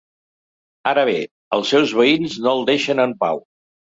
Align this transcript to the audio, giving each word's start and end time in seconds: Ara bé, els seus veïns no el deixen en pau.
Ara 0.91 1.01
bé, 1.09 1.17
els 1.59 1.69
seus 1.75 1.93
veïns 1.99 2.39
no 2.45 2.53
el 2.57 2.65
deixen 2.73 3.05
en 3.07 3.17
pau. 3.25 3.45